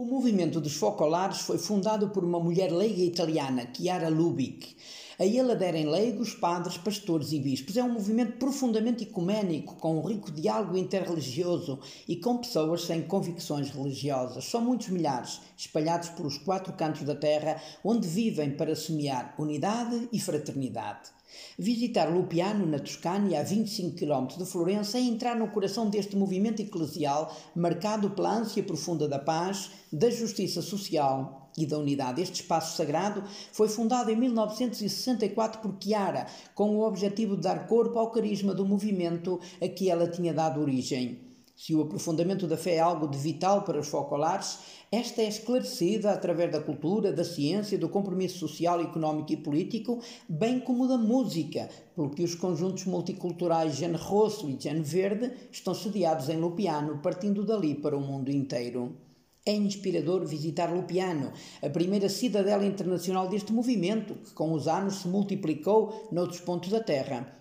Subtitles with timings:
[0.00, 4.76] O movimento dos focolares foi fundado por uma mulher leiga italiana, Chiara Lubick.
[5.18, 7.76] A ele aderem leigos, padres, pastores e bispos.
[7.76, 13.68] É um movimento profundamente ecuménico, com um rico diálogo interreligioso e com pessoas sem convicções
[13.68, 14.44] religiosas.
[14.44, 20.20] São muitos milhares, espalhados pelos quatro cantos da terra, onde vivem para semear unidade e
[20.20, 21.10] fraternidade.
[21.58, 26.62] Visitar Lupiano, na Toscânia, a 25 km de Florença, é entrar no coração deste movimento
[26.62, 32.22] eclesial marcado pela ânsia profunda da paz, da justiça social e da unidade.
[32.22, 37.98] Este espaço sagrado foi fundado em 1964 por Chiara, com o objetivo de dar corpo
[37.98, 41.28] ao carisma do movimento a que ela tinha dado origem.
[41.58, 44.60] Se o aprofundamento da fé é algo de vital para os focolares,
[44.92, 50.60] esta é esclarecida através da cultura, da ciência, do compromisso social, económico e político, bem
[50.60, 56.28] como da música, pelo que os conjuntos multiculturais Gene Rosso e Gene Verde estão sediados
[56.28, 59.07] em Lupiano, partindo dali para o mundo inteiro.
[59.48, 61.32] É inspirador visitar Lupiano,
[61.62, 66.80] a primeira cidadela internacional deste movimento, que com os anos se multiplicou noutros pontos da
[66.80, 67.34] Terra.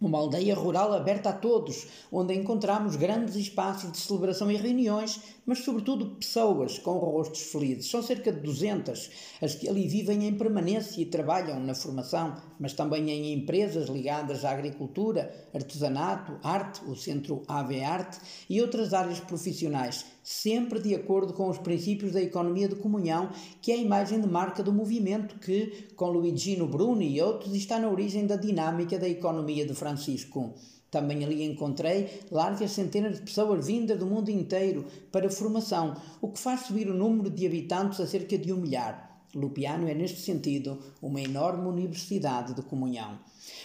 [0.00, 5.58] Uma aldeia rural aberta a todos, onde encontramos grandes espaços de celebração e reuniões, mas
[5.58, 7.90] sobretudo pessoas com rostos felizes.
[7.90, 12.72] São cerca de 200 as que ali vivem em permanência e trabalham na formação, mas
[12.72, 19.20] também em empresas ligadas à agricultura, artesanato, arte, o Centro AV Arte e outras áreas
[19.20, 23.28] profissionais, sempre de acordo com os princípios da economia de comunhão,
[23.60, 27.78] que é a imagem de marca do movimento que, com Luigino Bruni e outros, está
[27.78, 30.54] na origem da dinâmica da economia de Francisco.
[30.90, 36.38] Também ali encontrei largas centenas de pessoas vindas do mundo inteiro para formação, o que
[36.38, 39.12] faz subir o número de habitantes a cerca de um milhar.
[39.34, 43.18] Lupiano é, neste sentido, uma enorme universidade de comunhão.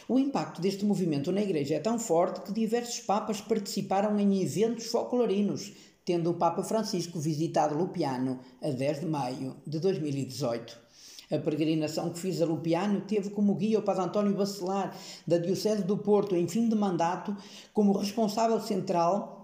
[0.08, 4.88] O impacto deste movimento na Igreja é tão forte que diversos papas participaram em eventos
[4.88, 5.72] folclorinos,
[6.10, 10.76] tendo o Papa Francisco visitado Lupiano a 10 de maio de 2018.
[11.32, 14.98] A peregrinação que fiz a Lupiano teve como guia o Padre António Bacelar,
[15.28, 17.38] da Diocese do Porto, em fim de mandato,
[17.76, 19.39] como responsável central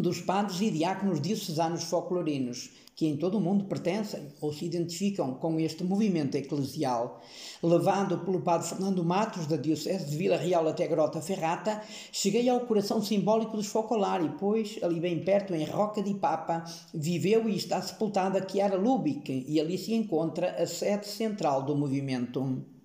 [0.00, 5.34] dos padres e diáconos diocesanos folclorinos, que em todo o mundo pertencem ou se identificam
[5.34, 7.22] com este movimento eclesial.
[7.62, 12.60] Levado pelo padre Fernando Matos, da Diocese de Vila Real até Grota Ferrata, cheguei ao
[12.60, 17.80] coração simbólico dos Focolari, pois, ali bem perto, em Roca de Papa, viveu e está
[17.80, 22.77] sepultada Chiara Lubick, e ali se encontra a sede central do movimento.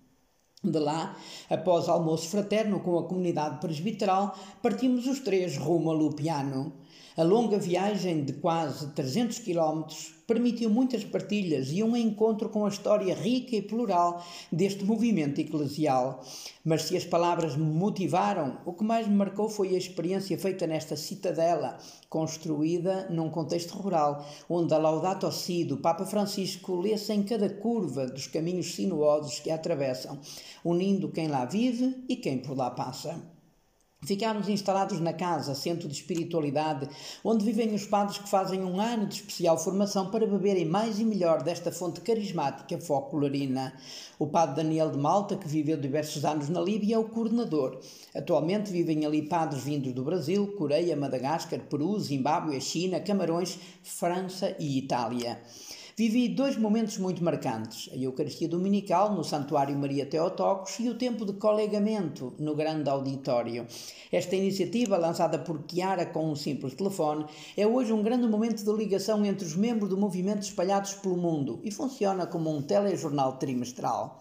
[0.64, 1.18] De lá,
[1.50, 6.72] após almoço fraterno com a comunidade presbiteral, partimos os três rumo a Lupiano.
[7.18, 12.70] A longa viagem de quase 300 quilómetros permitiu muitas partilhas e um encontro com a
[12.70, 16.24] história rica e plural deste movimento eclesial.
[16.64, 20.66] Mas se as palavras me motivaram, o que mais me marcou foi a experiência feita
[20.66, 21.78] nesta citadela,
[22.10, 28.08] construída num contexto rural, onde a Laudato Si do Papa Francisco lê-se em cada curva
[28.08, 30.20] dos caminhos sinuosos que a atravessam,
[30.64, 33.33] unindo quem lá vive e quem por lá passa.
[34.06, 36.90] Ficámos instalados na casa, centro de espiritualidade,
[37.24, 41.06] onde vivem os padres que fazem um ano de especial formação para beberem mais e
[41.06, 43.74] melhor desta fonte carismática focolarina.
[44.20, 47.80] O padre Daniel de Malta, que viveu diversos anos na Líbia, é o coordenador.
[48.14, 54.78] Atualmente vivem ali padres vindos do Brasil, Coreia, Madagascar, Peru, Zimbábue, China, Camarões, França e
[54.78, 55.40] Itália.
[55.96, 61.24] Vivi dois momentos muito marcantes: a Eucaristia Dominical no Santuário Maria Teotocos e o tempo
[61.24, 63.68] de colegamento no grande auditório.
[64.12, 68.74] Esta iniciativa, lançada por Chiara com um simples telefone, é hoje um grande momento de
[68.74, 74.20] ligação entre os membros do movimento espalhados pelo mundo e funciona como um telejornal trimestral.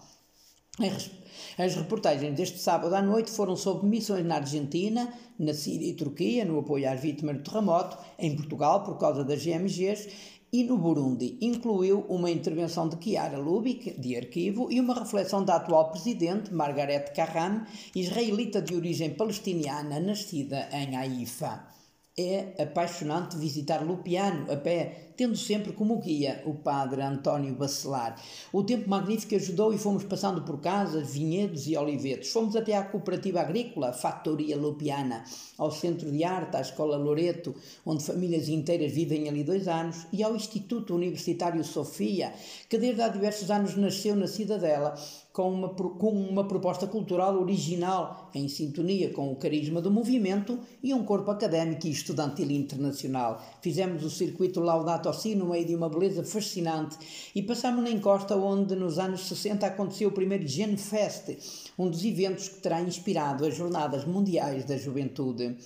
[1.59, 6.47] As reportagens deste sábado à noite foram sobre missões na Argentina, na Síria e Turquia,
[6.47, 10.09] no apoio às vítimas do terremoto, em Portugal, por causa das GMGs,
[10.50, 15.56] e no Burundi incluiu uma intervenção de Chiara Lubick, de arquivo, e uma reflexão da
[15.56, 21.66] atual presidente, Margaret Carran, israelita de origem palestiniana, nascida em Haifa.
[22.15, 28.21] É apaixonante visitar Lupiano a pé, tendo sempre como guia o padre António Bacelar.
[28.53, 32.31] O tempo magnífico ajudou e fomos passando por casas, vinhedos e olivetos.
[32.31, 35.25] Fomos até à cooperativa agrícola Factoria Lupiana,
[35.57, 37.54] ao Centro de Arte, à Escola Loreto,
[37.86, 42.34] onde famílias inteiras vivem ali dois anos, e ao Instituto Universitário Sofia,
[42.69, 44.95] que desde há diversos anos nasceu na cidadela
[45.33, 50.93] com uma, com uma proposta cultural original, em sintonia com o carisma do movimento e
[50.93, 53.43] um corpo académico e estudantil internacional.
[53.63, 56.99] Fizemos o circuito Laudato Si no meio de uma beleza fascinante
[57.34, 61.37] e passámos na encosta onde nos anos 60 aconteceu o primeiro Gen Fest,
[61.79, 65.57] um dos eventos que terá inspirado as Jornadas Mundiais da Juventude.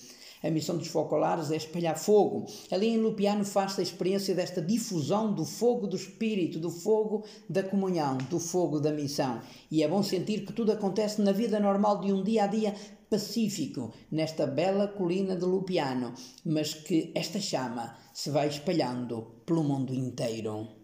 [0.47, 2.47] A missão dos focolares é espalhar fogo.
[2.71, 7.65] Ali em Lupiano faz-se a experiência desta difusão do fogo do Espírito, do fogo da
[7.65, 9.41] comunhão, do fogo da missão.
[9.69, 12.75] E é bom sentir que tudo acontece na vida normal de um dia a dia
[13.11, 16.15] pacífico, nesta bela colina de Lupiano,
[16.45, 20.76] mas que esta chama se vai espalhando pelo mundo inteiro.